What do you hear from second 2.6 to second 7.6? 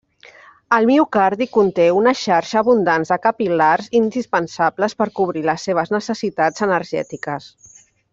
abundant de capil·lars indispensables per cobrir les seves necessitats energètiques.